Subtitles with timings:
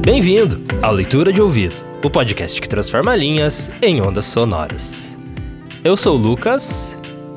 [0.00, 5.18] Bem-vindo à Leitura de Ouvido, o podcast que transforma linhas em ondas sonoras.
[5.84, 6.96] Eu sou o Lucas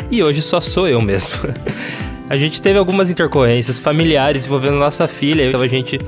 [0.10, 1.34] e hoje só sou eu mesmo.
[2.30, 6.00] a gente teve algumas intercorrências familiares envolvendo nossa filha, então a gente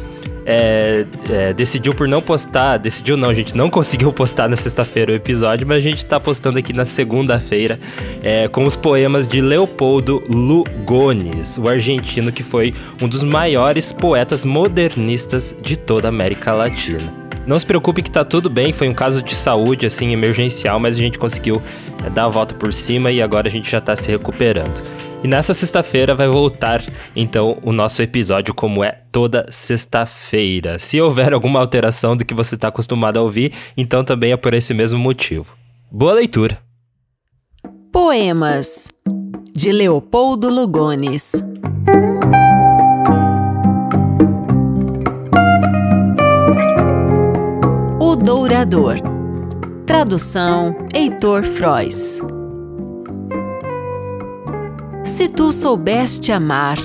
[0.52, 2.77] é, é, decidiu por não postar.
[2.77, 6.20] Decidiu não, a gente não conseguiu postar na sexta-feira o episódio, mas a gente tá
[6.20, 7.79] postando aqui na segunda-feira
[8.23, 14.43] é, com os poemas de Leopoldo Lugones, o argentino que foi um dos maiores poetas
[14.43, 17.13] modernistas de toda a América Latina.
[17.46, 20.96] Não se preocupe que tá tudo bem, foi um caso de saúde, assim, emergencial, mas
[20.96, 21.61] a gente conseguiu
[22.04, 24.83] é, dar a volta por cima e agora a gente já tá se recuperando.
[25.23, 26.82] E nessa sexta-feira vai voltar,
[27.14, 30.79] então, o nosso episódio como é toda sexta-feira.
[30.79, 34.53] Se houver alguma alteração do que você está acostumado a ouvir, então também é por
[34.53, 35.53] esse mesmo motivo.
[35.91, 36.58] Boa leitura!
[37.91, 38.88] Poemas
[39.53, 41.33] de Leopoldo Lugones.
[47.99, 48.95] O Dourador.
[49.85, 52.22] Tradução Heitor Frois.
[55.20, 56.78] Se tu soubeste amar,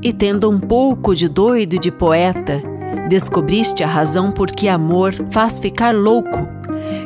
[0.00, 2.62] e tendo um pouco de doido e de poeta,
[3.08, 6.48] descobriste a razão por que amor faz ficar louco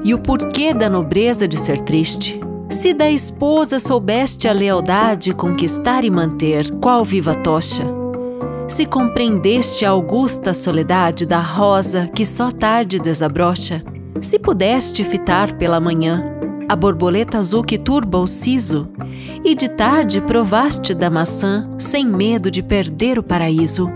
[0.04, 2.38] e o porquê da nobreza de ser triste.
[2.68, 7.86] Se da esposa soubeste a lealdade conquistar e manter, qual viva tocha.
[8.68, 13.82] Se compreendeste a augusta soledade da rosa que só tarde desabrocha.
[14.20, 16.34] Se pudeste fitar pela manhã
[16.68, 18.88] a borboleta azul que turba o siso,
[19.44, 23.90] e de tarde provaste da maçã sem medo de perder o paraíso.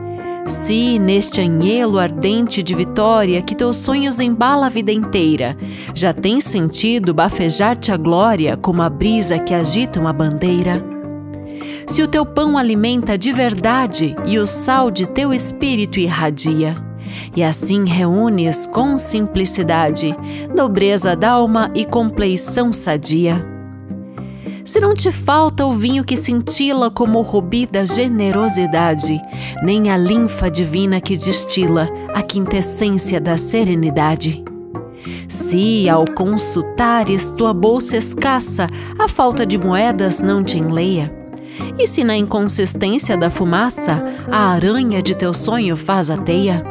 [0.46, 5.56] Se, neste anhelo ardente de vitória que teus sonhos embala a vida inteira,
[5.94, 10.82] já tens sentido bafejar-te a glória como a brisa que agita uma bandeira.
[11.86, 16.87] Se o teu pão alimenta de verdade e o sal de teu espírito irradia,
[17.34, 20.14] e assim reúnes com simplicidade
[20.54, 23.44] nobreza d'alma e compleição sadia.
[24.68, 29.18] Se não te falta o vinho que cintila como o rubi da generosidade,
[29.62, 34.44] nem a linfa divina que destila a quintessência da serenidade.
[35.26, 38.66] Se, ao consultares tua bolsa escassa,
[38.98, 41.10] a falta de moedas não te enleia,
[41.78, 46.62] e se na inconsistência da fumaça a aranha de teu sonho faz a teia,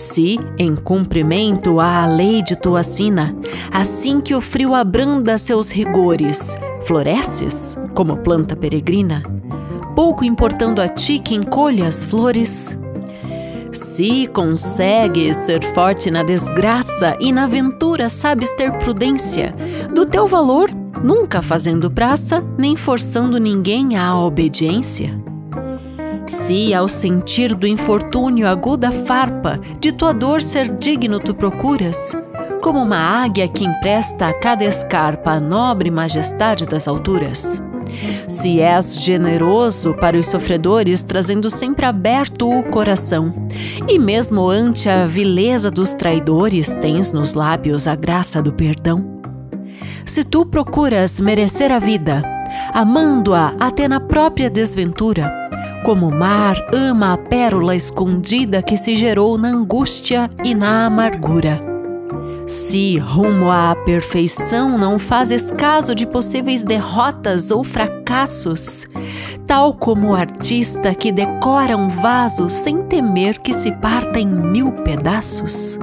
[0.00, 3.34] se, em cumprimento à lei de tua sina,
[3.70, 9.22] assim que o frio abranda seus rigores, floresces como planta peregrina,
[9.94, 12.76] pouco importando a ti que encolha as flores.
[13.72, 19.54] Se consegues ser forte na desgraça e na ventura sabes ter prudência,
[19.94, 20.70] do teu valor
[21.02, 25.29] nunca fazendo praça, nem forçando ninguém à obediência.
[26.30, 32.16] Se, ao sentir do infortúnio aguda farpa, de tua dor ser digno tu procuras,
[32.62, 37.60] como uma águia que empresta a cada escarpa a nobre majestade das alturas.
[38.28, 43.34] Se és generoso para os sofredores, trazendo sempre aberto o coração,
[43.88, 49.20] e mesmo ante a vileza dos traidores, tens nos lábios a graça do perdão.
[50.04, 52.22] Se tu procuras merecer a vida,
[52.72, 55.39] amando-a até na própria desventura,
[55.84, 61.60] como o mar ama a pérola escondida que se gerou na angústia e na amargura.
[62.46, 68.88] Se, rumo à perfeição, não fazes caso de possíveis derrotas ou fracassos,
[69.46, 74.72] tal como o artista que decora um vaso sem temer que se parta em mil
[74.72, 75.78] pedaços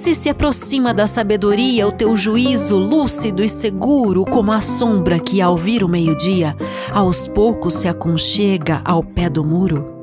[0.00, 5.42] se se aproxima da sabedoria o teu juízo lúcido e seguro, como a sombra que,
[5.42, 6.56] ao vir o meio-dia,
[6.90, 10.00] aos poucos se aconchega ao pé do muro?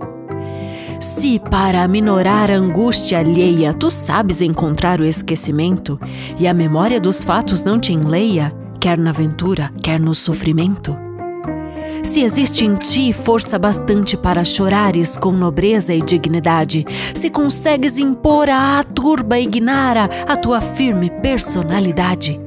[1.00, 6.00] Se, para aminorar a angústia alheia, tu sabes encontrar o esquecimento
[6.38, 10.96] e a memória dos fatos não te enleia, quer na aventura, quer no sofrimento,
[12.08, 18.50] se existe em ti força bastante para chorares com nobreza e dignidade, se consegues impor
[18.50, 22.40] à turba ignara a tua firme personalidade,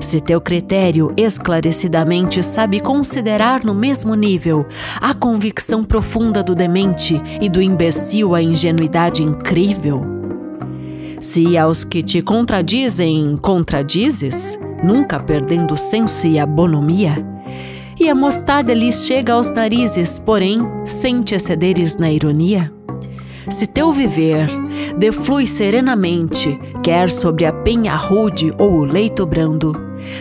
[0.00, 4.66] se teu critério esclarecidamente sabe considerar no mesmo nível
[5.00, 10.04] a convicção profunda do demente e do imbecil a ingenuidade incrível,
[11.22, 17.35] se aos que te contradizem contradizes, nunca perdendo o senso e a bonomia,
[17.98, 22.72] e a mostarda lhes chega aos narizes, porém, sem te excederes na ironia?
[23.48, 24.48] Se teu viver
[24.98, 29.72] deflui serenamente, quer sobre a penha rude ou o leito brando,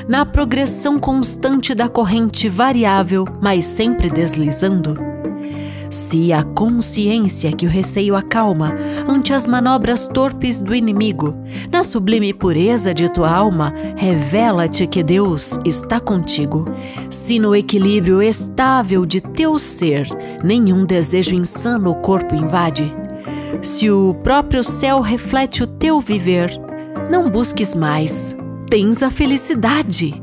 [0.08, 4.96] na progressão constante da corrente variável, mas sempre deslizando,
[5.90, 8.74] Se a consciência que o receio acalma
[9.08, 11.36] ante as manobras torpes do inimigo,
[11.72, 16.66] na sublime pureza de tua alma, revela-te que Deus está contigo.
[17.10, 20.08] Se no equilíbrio estável de teu ser
[20.44, 22.94] nenhum desejo insano o corpo invade,
[23.62, 26.52] se o próprio céu reflete o teu viver,
[27.10, 28.36] não busques mais,
[28.70, 30.22] tens a felicidade.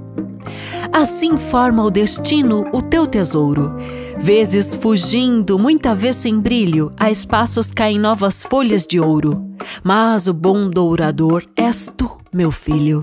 [0.92, 3.72] Assim forma o destino o teu tesouro.
[4.22, 9.44] Vezes fugindo, muita vez sem brilho, a espaços caem novas folhas de ouro.
[9.82, 13.00] Mas o bom dourador és tu, meu filho.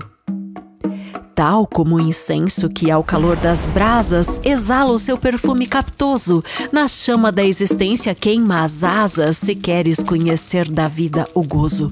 [1.34, 6.88] Tal como o incenso que, ao calor das brasas, exala o seu perfume captoso, na
[6.88, 11.90] chama da existência queima as asas, se queres conhecer da vida o gozo.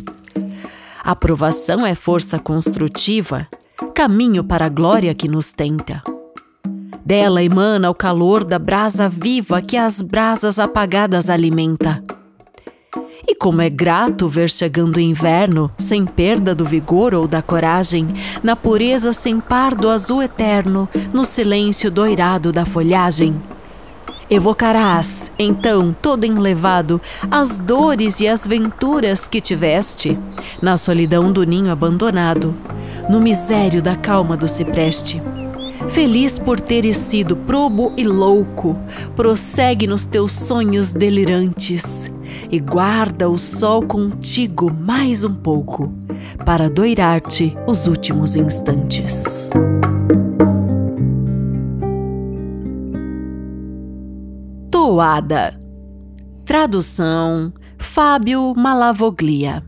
[1.05, 3.47] A provação é força construtiva,
[3.95, 6.03] caminho para a glória que nos tenta.
[7.09, 12.05] Dela emana o calor da brasa viva que as brasas apagadas alimenta.
[13.27, 18.09] E como é grato ver chegando o inverno, sem perda do vigor ou da coragem,
[18.43, 23.35] na pureza sem par do azul eterno, no silêncio doirado da folhagem.
[24.29, 27.01] Evocarás, então, todo enlevado,
[27.31, 30.19] as dores e as venturas que tiveste,
[30.61, 32.55] na solidão do ninho abandonado,
[33.09, 35.38] no misério da calma do cipreste.
[35.91, 38.77] Feliz por teres sido probo e louco,
[39.17, 42.11] prossegue nos teus sonhos delirantes
[42.51, 45.91] e guarda o sol contigo mais um pouco,
[46.45, 49.51] para doirar-te os últimos instantes.
[54.71, 55.59] Toada
[56.45, 59.65] Tradução Fábio Malavoglia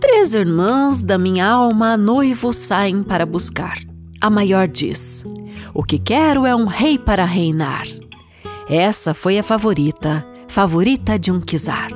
[0.00, 3.93] Três irmãs da minha alma noivo saem para buscar.
[4.24, 5.22] A maior diz:
[5.74, 7.86] O que quero é um rei para reinar.
[8.70, 11.90] Essa foi a favorita, favorita de um quizar.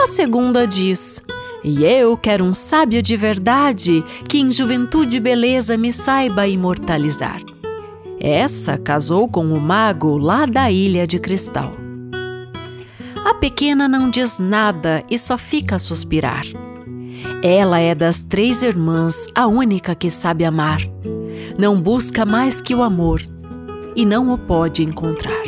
[0.00, 1.20] A segunda diz:
[1.64, 7.40] E eu quero um sábio de verdade que em juventude e beleza me saiba imortalizar.
[8.20, 11.72] Essa casou com o mago lá da ilha de cristal.
[13.24, 16.44] A pequena não diz nada e só fica a suspirar.
[17.42, 20.80] Ela é das três irmãs a única que sabe amar.
[21.58, 23.20] Não busca mais que o amor
[23.94, 25.42] e não o pode encontrar.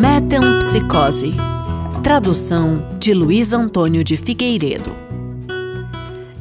[0.00, 1.34] Metempsicose.
[2.02, 4.92] Tradução de Luiz Antônio de Figueiredo.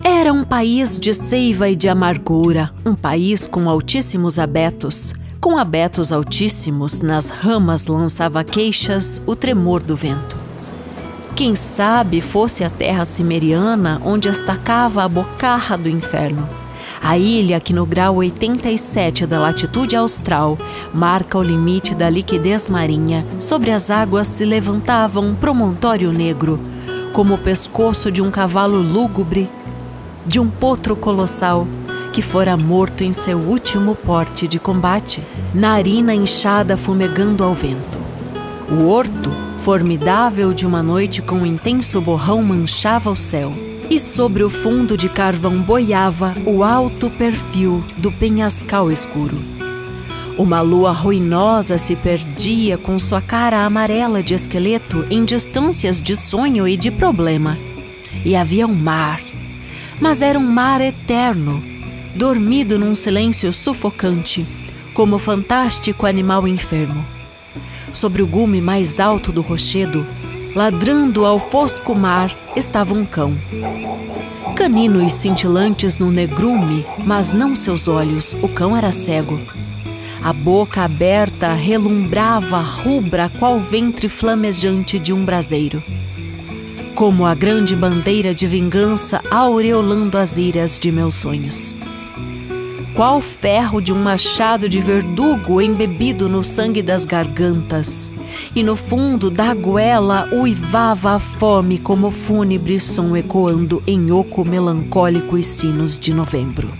[0.03, 5.13] Era um país de seiva e de amargura, um país com altíssimos abetos
[5.45, 10.35] com abetos altíssimos nas ramas lançava queixas o tremor do vento.
[11.35, 16.49] Quem sabe fosse a terra cimeriana onde estacava a bocarra do inferno.
[16.99, 20.57] A ilha que no grau 87 da latitude austral
[20.91, 26.59] marca o limite da liquidez marinha, sobre as águas se levantava um promontório negro,
[27.13, 29.47] como o pescoço de um cavalo lúgubre,
[30.25, 31.67] de um potro colossal
[32.15, 35.21] que fora morto em seu último porte de combate,
[35.53, 37.99] narina inchada fumegando ao vento.
[38.71, 39.29] O horto,
[39.59, 43.53] formidável de uma noite com um intenso borrão, manchava o céu,
[43.89, 49.37] e sobre o fundo de carvão boiava o alto perfil do penhascal escuro.
[50.37, 56.65] Uma lua ruinosa se perdia com sua cara amarela de esqueleto em distâncias de sonho
[56.65, 57.57] e de problema.
[58.23, 59.19] E havia um mar,
[59.99, 61.74] mas era um mar eterno,
[62.15, 64.45] dormido num silêncio sufocante,
[64.93, 67.05] como fantástico animal enfermo.
[67.91, 70.07] Sobre o gume mais alto do rochedo,
[70.55, 73.33] ladrando ao fosco mar, estava um cão.
[74.55, 79.37] Caninos cintilantes no negrume, mas não seus olhos, o cão era cego.
[80.23, 85.83] A boca aberta relumbrava rubra qual ventre flamejante de um braseiro.
[86.95, 91.75] Como a grande bandeira de vingança aureolando as iras de meus sonhos
[92.95, 98.09] qual ferro de um machado de verdugo embebido no sangue das gargantas.
[98.55, 105.37] E no fundo da goela uivava a fome como fúnebre som ecoando em oco melancólico
[105.37, 106.71] e sinos de novembro.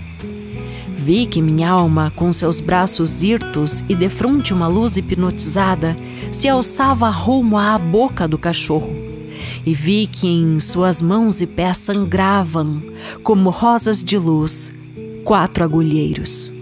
[0.90, 5.94] Vi que minha alma, com seus braços hirtos e defronte uma luz hipnotizada,
[6.32, 8.90] se alçava rumo à boca do cachorro.
[9.66, 12.82] E vi que em suas mãos e pés sangravam,
[13.22, 14.72] como rosas de luz,
[15.26, 16.52] quatro agulheiros.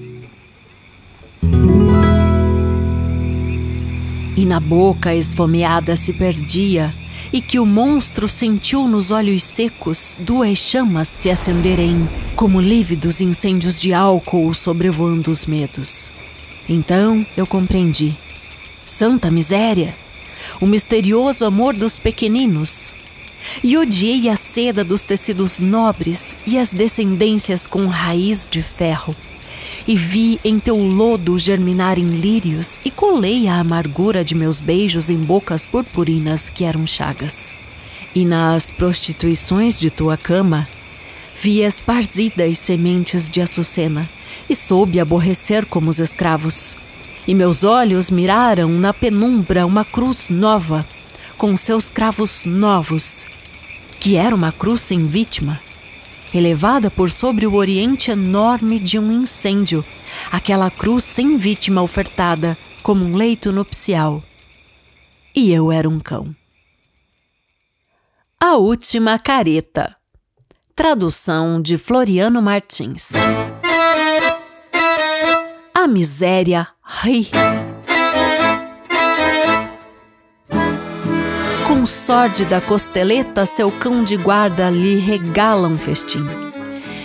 [4.35, 6.95] E na boca esfomeada se perdia,
[7.31, 13.79] e que o monstro sentiu nos olhos secos duas chamas se acenderem como lívidos incêndios
[13.79, 16.11] de álcool sobrevoando os medos.
[16.67, 18.17] Então eu compreendi.
[18.87, 19.95] Santa miséria!
[20.59, 22.95] O misterioso amor dos pequeninos.
[23.63, 29.15] E odiei a seda dos tecidos nobres e as descendências com raiz de ferro
[29.87, 35.19] e vi em teu lodo germinarem lírios e colei a amargura de meus beijos em
[35.19, 37.55] bocas purpurinas que eram chagas.
[38.15, 40.67] E nas prostituições de tua cama
[41.41, 44.09] vi esparzidas sementes de açucena
[44.49, 46.77] e soube aborrecer como os escravos.
[47.27, 50.87] E meus olhos miraram na penumbra uma cruz nova,
[51.37, 53.27] com seus cravos novos,
[53.99, 55.61] que era uma cruz sem vítima
[56.35, 59.85] elevada por sobre o oriente enorme de um incêndio,
[60.31, 64.23] aquela cruz sem vítima ofertada como um leito nupcial.
[65.35, 66.35] E eu era um cão.
[68.41, 69.97] A última careta.
[70.77, 73.13] Tradução de Floriano Martins.
[75.73, 76.69] A miséria
[77.03, 77.31] ri.
[81.87, 86.27] Sórdida costeleta, seu cão de guarda lhe regala um festim.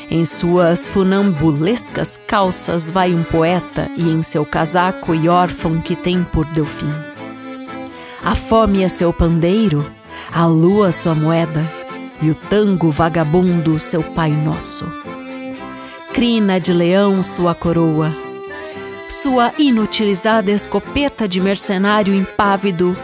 [0.10, 6.24] Em suas funambulescas calças vai um poeta, e em seu casaco e órfão que tem
[6.24, 6.94] por delfim.
[8.24, 9.86] A fome é seu pandeiro,
[10.32, 11.64] a lua sua moeda,
[12.22, 14.86] e o tango vagabundo seu pai nosso.
[16.14, 18.16] Crina de leão sua coroa,
[19.08, 22.98] sua inutilizada escopeta de mercenário impávido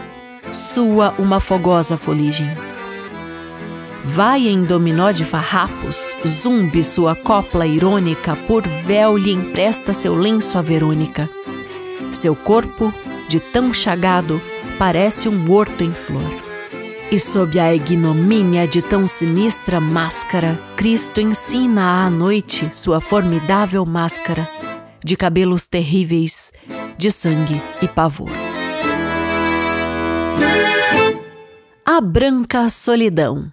[0.56, 2.48] sua uma fogosa foligem.
[4.04, 10.56] Vai em dominó de farrapos, zumbi sua copla irônica, por véu lhe empresta seu lenço
[10.56, 11.28] a Verônica.
[12.12, 12.94] Seu corpo,
[13.28, 14.40] de tão chagado,
[14.78, 16.30] parece um horto em flor.
[17.10, 24.48] E sob a ignomínia de tão sinistra máscara, Cristo ensina à noite sua formidável máscara,
[25.04, 26.52] de cabelos terríveis,
[26.96, 28.45] de sangue e pavor.
[31.84, 33.50] A Branca Solidão.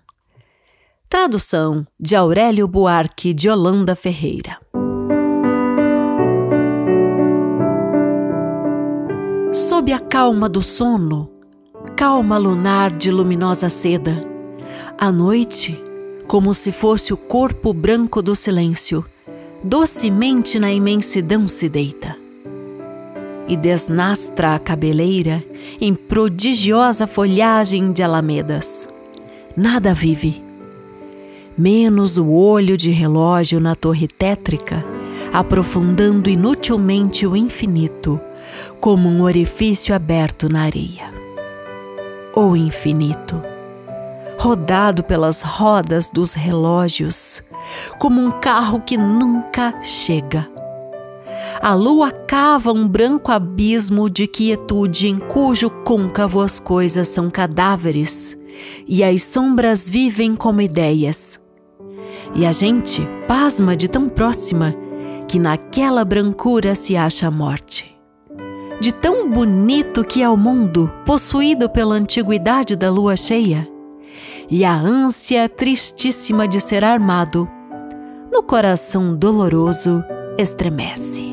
[1.08, 4.58] Tradução de Aurélio Buarque de Holanda Ferreira.
[9.54, 11.30] Sob a calma do sono,
[11.96, 14.20] calma lunar de luminosa seda,
[14.98, 15.82] a noite,
[16.28, 19.06] como se fosse o corpo branco do silêncio,
[19.64, 22.16] docemente na imensidão se deita.
[23.48, 25.44] E desnastra a cabeleira
[25.84, 28.88] em prodigiosa folhagem de alamedas.
[29.54, 30.42] Nada vive.
[31.58, 34.82] Menos o olho de relógio na torre tétrica,
[35.34, 38.18] aprofundando inutilmente o infinito,
[38.80, 41.12] como um orifício aberto na areia.
[42.34, 43.36] O infinito,
[44.40, 47.44] rodado pelas rodas dos relógios,
[48.00, 50.53] como um carro que nunca chega
[51.64, 58.38] a lua cava um branco abismo de quietude em cujo côncavo as coisas são cadáveres
[58.86, 61.40] e as sombras vivem como ideias.
[62.36, 64.76] E a gente pasma de tão próxima
[65.26, 67.98] que naquela brancura se acha a morte.
[68.82, 73.66] De tão bonito que é o mundo, possuído pela antiguidade da lua cheia,
[74.50, 77.48] e a ânsia tristíssima de ser armado,
[78.30, 80.04] no coração doloroso
[80.38, 81.33] estremece.